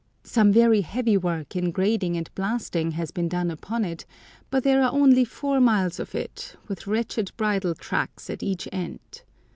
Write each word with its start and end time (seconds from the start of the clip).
Some 0.23 0.51
very 0.51 0.81
heavy 0.81 1.15
work 1.15 1.55
in 1.55 1.69
grading 1.69 2.17
and 2.17 2.27
blasting 2.33 2.89
has 2.93 3.11
been 3.11 3.29
done 3.29 3.51
upon 3.51 3.85
it, 3.85 4.03
but 4.49 4.63
there 4.63 4.81
are 4.81 4.91
only 4.91 5.23
four 5.23 5.59
miles 5.59 5.99
of 5.99 6.15
it, 6.15 6.55
with 6.67 6.87
wretched 6.87 7.31
bridle 7.37 7.75
tracks 7.75 8.27
at 8.27 8.41
each 8.41 8.67
end. 8.71 9.21